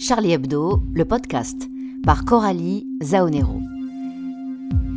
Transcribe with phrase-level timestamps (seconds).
[0.00, 1.68] Charlie Hebdo, le podcast,
[2.04, 3.60] par Coralie Zaonero.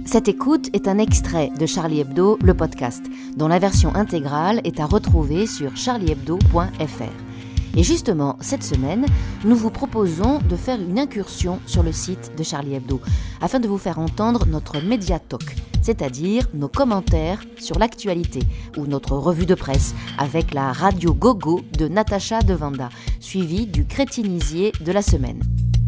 [0.05, 3.03] Cette écoute est un extrait de Charlie Hebdo, le podcast,
[3.35, 7.75] dont la version intégrale est à retrouver sur charliehebdo.fr.
[7.75, 9.07] Et justement, cette semaine,
[9.43, 13.01] nous vous proposons de faire une incursion sur le site de Charlie Hebdo,
[13.41, 18.41] afin de vous faire entendre notre médiatoc, c'est-à-dire nos commentaires sur l'actualité,
[18.77, 22.89] ou notre revue de presse, avec la radio Gogo de Natacha Devanda,
[23.21, 25.41] suivie du crétinisier de la semaine.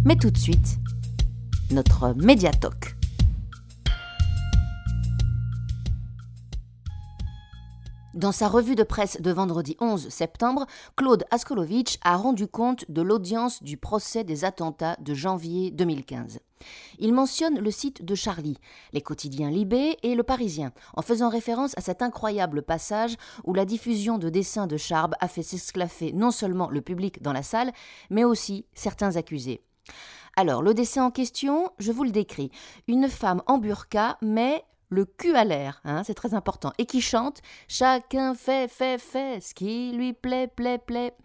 [0.05, 0.77] Mais tout de suite,
[1.71, 2.95] notre médiatoc.
[8.23, 13.01] Dans sa revue de presse de vendredi 11 septembre, Claude Askolovitch a rendu compte de
[13.01, 16.39] l'audience du procès des attentats de janvier 2015.
[16.99, 18.57] Il mentionne le site de Charlie,
[18.93, 23.65] les quotidiens Libé et Le Parisien, en faisant référence à cet incroyable passage où la
[23.65, 27.73] diffusion de dessins de Charb a fait s'esclaffer non seulement le public dans la salle,
[28.09, 29.65] mais aussi certains accusés.
[30.37, 32.51] Alors, le dessin en question, je vous le décris.
[32.87, 34.63] Une femme en burqa, mais
[34.93, 39.41] le cul à l'air, hein, c'est très important, et qui chante Chacun fait, fait, fait
[39.41, 41.15] ce qui lui plaît, plaît, plaît.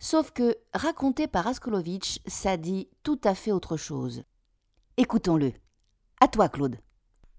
[0.00, 4.24] Sauf que, raconté par Askolovitch, ça dit tout à fait autre chose.
[4.96, 5.52] Écoutons-le.
[6.20, 6.78] À toi, Claude.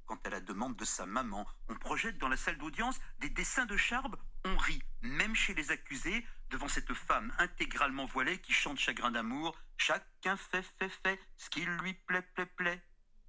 [0.05, 3.65] Quant à la demande de sa maman, on projette dans la salle d'audience des dessins
[3.65, 8.77] de Charbe, on rit, même chez les accusés, devant cette femme intégralement voilée qui chante
[8.77, 12.81] chagrin d'amour Chacun fait, fait, fait ce qui lui plaît, plaît, plaît.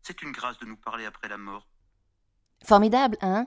[0.02, 1.66] C'est une grâce de nous parler après la mort.
[2.62, 3.46] Formidable, hein?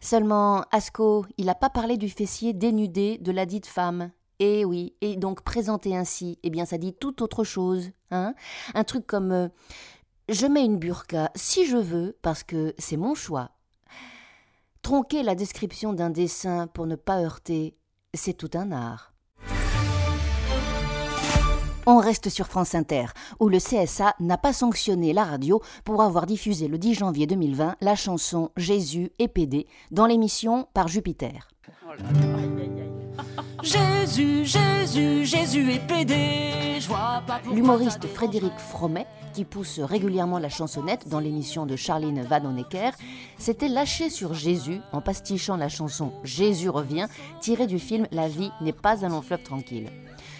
[0.00, 4.10] Seulement, Asco, il n'a pas parlé du fessier dénudé de la dite femme.
[4.40, 8.34] Eh oui, et donc présenté ainsi, eh bien ça dit tout autre chose, hein?
[8.74, 9.48] Un truc comme euh,
[10.28, 13.50] je mets une burqa si je veux parce que c'est mon choix.
[14.82, 17.76] Tronquer la description d'un dessin pour ne pas heurter,
[18.14, 19.12] c'est tout un art.
[21.90, 23.06] On reste sur France Inter,
[23.40, 27.76] où le CSA n'a pas sanctionné la radio pour avoir diffusé le 10 janvier 2020
[27.80, 31.48] la chanson Jésus et PD dans l'émission Par Jupiter.
[33.62, 36.78] Jésus, Jésus, Jésus et PD.
[37.54, 42.90] L'humoriste Frédéric Fromet, qui pousse régulièrement la chansonnette dans l'émission de Charline Vanhoenacker,
[43.38, 47.06] s'était lâché sur Jésus en pastichant la chanson Jésus revient,
[47.40, 49.88] tirée du film La vie n'est pas un long fleuve tranquille.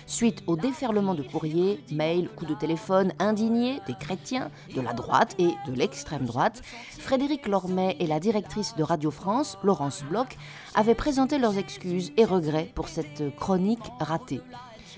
[0.09, 5.37] Suite au déferlement de courriers, mails, coups de téléphone indignés des chrétiens, de la droite
[5.39, 6.63] et de l'extrême droite,
[6.99, 10.39] Frédéric Lormet et la directrice de Radio France, Laurence Bloch,
[10.75, 14.41] avaient présenté leurs excuses et regrets pour cette chronique ratée.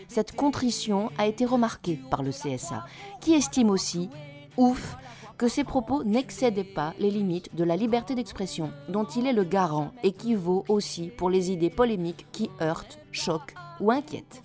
[0.06, 2.86] Cette contrition a été remarquée par le CSA,
[3.20, 4.10] qui estime aussi,
[4.56, 4.96] ouf,
[5.40, 9.44] que ces propos n'excédaient pas les limites de la liberté d'expression, dont il est le
[9.44, 14.42] garant et qui vaut aussi pour les idées polémiques qui heurtent, choquent ou inquiète.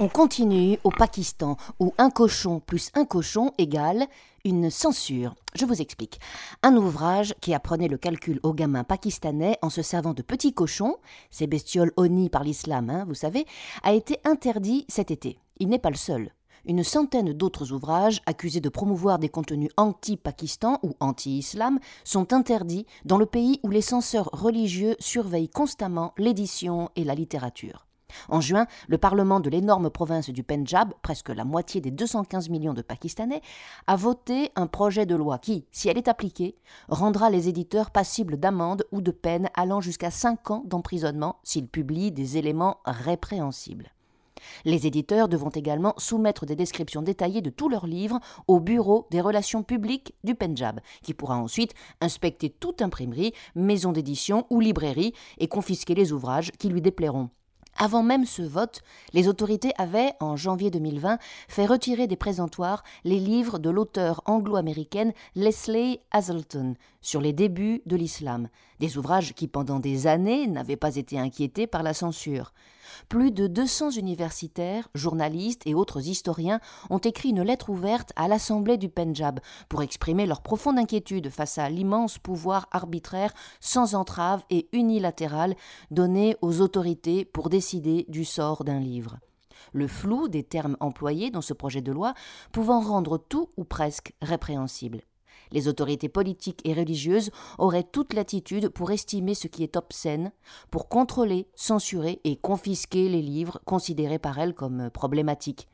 [0.00, 4.08] On continue au Pakistan, où un cochon plus un cochon égale
[4.44, 5.36] une censure.
[5.54, 6.18] Je vous explique.
[6.64, 10.96] Un ouvrage qui apprenait le calcul aux gamins pakistanais en se servant de petits cochons,
[11.30, 13.46] ces bestioles honnies par l'islam, hein, vous savez,
[13.84, 15.38] a été interdit cet été.
[15.60, 16.32] Il n'est pas le seul
[16.66, 23.18] une centaine d'autres ouvrages accusés de promouvoir des contenus anti-Pakistan ou anti-islam sont interdits dans
[23.18, 27.86] le pays où les censeurs religieux surveillent constamment l'édition et la littérature.
[28.28, 32.74] En juin, le Parlement de l'énorme province du Pendjab, presque la moitié des 215 millions
[32.74, 33.42] de Pakistanais,
[33.86, 36.56] a voté un projet de loi qui, si elle est appliquée,
[36.88, 42.12] rendra les éditeurs passibles d'amendes ou de peines allant jusqu'à 5 ans d'emprisonnement s'ils publient
[42.12, 43.93] des éléments répréhensibles.
[44.64, 49.20] Les éditeurs devront également soumettre des descriptions détaillées de tous leurs livres au Bureau des
[49.20, 55.48] relations publiques du Pendjab, qui pourra ensuite inspecter toute imprimerie, maison d'édition ou librairie et
[55.48, 57.30] confisquer les ouvrages qui lui déplairont.
[57.76, 58.82] Avant même ce vote,
[59.12, 61.18] les autorités avaient, en janvier 2020,
[61.48, 67.96] fait retirer des présentoirs les livres de l'auteur anglo-américaine Leslie Hazelton sur les débuts de
[67.96, 72.52] l'islam, des ouvrages qui pendant des années n'avaient pas été inquiétés par la censure.
[73.08, 76.60] Plus de 200 universitaires, journalistes et autres historiens
[76.90, 81.58] ont écrit une lettre ouverte à l'Assemblée du Pendjab pour exprimer leur profonde inquiétude face
[81.58, 85.54] à l'immense pouvoir arbitraire sans entrave et unilatéral
[85.90, 89.18] donné aux autorités pour décider du sort d'un livre
[89.72, 92.14] le flou des termes employés dans ce projet de loi
[92.52, 95.02] pouvant rendre tout ou presque répréhensible.
[95.54, 100.32] Les autorités politiques et religieuses auraient toute latitude pour estimer ce qui est obscène,
[100.70, 105.68] pour contrôler, censurer et confisquer les livres considérés par elles comme problématiques.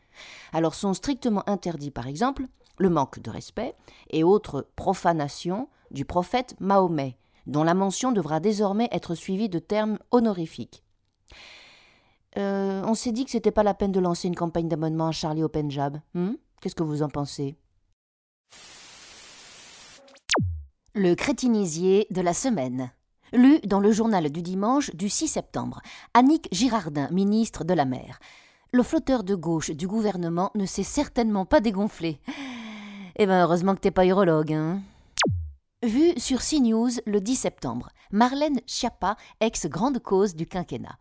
[0.52, 2.46] Alors sont strictement interdits, par exemple,
[2.76, 3.74] le manque de respect
[4.10, 7.16] et autres profanations du prophète Mahomet,
[7.46, 10.84] dont la mention devra désormais être suivie de termes honorifiques.
[12.36, 15.12] Euh, on s'est dit que c'était pas la peine de lancer une campagne d'abonnement à
[15.12, 16.00] Charlie au Pendjab.
[16.12, 16.32] Hmm?
[16.60, 17.56] Qu'est-ce que vous en pensez?
[20.96, 22.90] Le crétinisier de la semaine.
[23.32, 25.80] Lu dans le journal du dimanche du 6 septembre.
[26.14, 28.18] Annick Girardin, ministre de la mer.
[28.72, 32.20] Le flotteur de gauche du gouvernement ne s'est certainement pas dégonflé.
[33.14, 34.82] Eh ben, heureusement que t'es pas urologue, hein.
[35.84, 37.90] Vu sur CNews le 10 septembre.
[38.10, 40.98] Marlène Schiappa, ex-grande cause du quinquennat.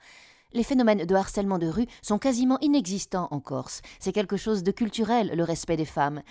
[0.53, 3.81] Les phénomènes de harcèlement de rue sont quasiment inexistants en Corse.
[3.99, 6.21] C'est quelque chose de culturel, le respect des femmes.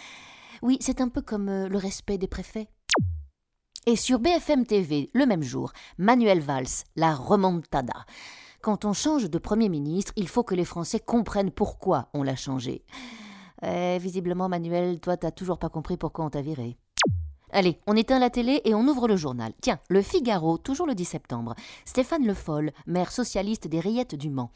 [0.62, 2.68] Oui, c'est un peu comme euh, le respect des préfets.
[3.88, 8.04] Et sur BFM TV, le même jour, Manuel Valls, la remontada.
[8.60, 12.36] Quand on change de Premier ministre, il faut que les Français comprennent pourquoi on l'a
[12.36, 12.84] changé.
[13.62, 16.76] Eh, visiblement, Manuel, toi, t'as toujours pas compris pourquoi on t'a viré.
[17.50, 19.54] Allez, on éteint la télé et on ouvre le journal.
[19.62, 21.54] Tiens, Le Figaro, toujours le 10 septembre.
[21.86, 24.52] Stéphane Le Foll, maire socialiste des Rillettes du Mans.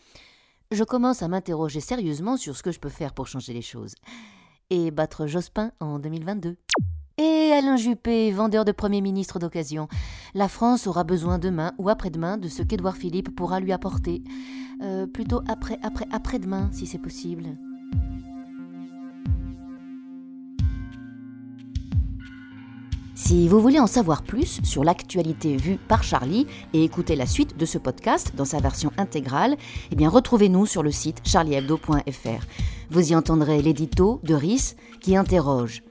[0.73, 3.94] Je commence à m'interroger sérieusement sur ce que je peux faire pour changer les choses.
[4.69, 6.58] Et battre Jospin en 2022.
[7.19, 9.87] Et Alain Juppé, vendeur de Premier ministre d'occasion.
[10.35, 14.23] La France aura besoin demain ou après-demain de ce qu'Édouard Philippe pourra lui apporter.
[14.82, 17.56] Euh, plutôt après, après, après-demain, si c'est possible.
[23.15, 27.58] Si vous voulez en savoir plus sur l'actualité vue par Charlie et écouter la suite
[27.58, 29.56] de ce podcast dans sa version intégrale,
[29.97, 32.47] eh retrouvez-nous sur le site charliehebdo.fr.
[32.91, 35.82] Vous y entendrez l'édito de RIS qui interroge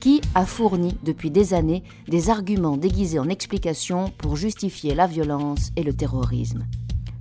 [0.00, 5.70] qui a fourni depuis des années des arguments déguisés en explications pour justifier la violence
[5.76, 6.66] et le terrorisme.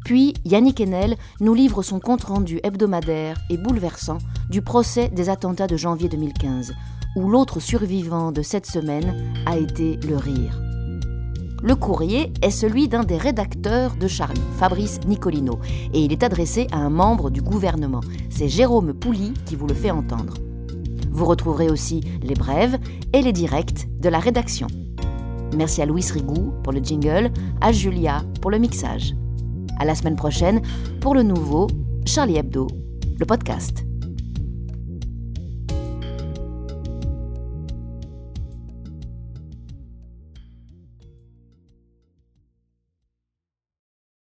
[0.03, 4.19] Puis Yannick Enel nous livre son compte-rendu hebdomadaire et bouleversant
[4.49, 6.73] du procès des attentats de janvier 2015
[7.15, 10.61] où l'autre survivant de cette semaine a été le rire.
[11.63, 15.59] Le courrier est celui d'un des rédacteurs de Charlie, Fabrice Nicolino,
[15.93, 18.01] et il est adressé à un membre du gouvernement.
[18.29, 20.35] C'est Jérôme Pouli qui vous le fait entendre.
[21.15, 22.77] Vous retrouverez aussi les brèves
[23.13, 24.67] et les directs de la rédaction.
[25.55, 27.31] Merci à Louis Rigou pour le jingle,
[27.61, 29.15] à Julia pour le mixage.
[29.79, 30.61] À la semaine prochaine
[30.99, 31.67] pour le nouveau
[32.05, 32.67] Charlie Hebdo,
[33.17, 33.85] le podcast.